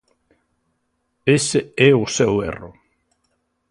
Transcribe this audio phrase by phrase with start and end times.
[1.37, 2.71] Ese é o seu erro.